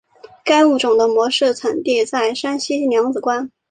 [0.43, 3.51] 该物种的模式产地在山西娘子关。